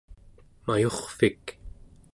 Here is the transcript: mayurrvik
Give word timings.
mayurrvik 0.65 1.45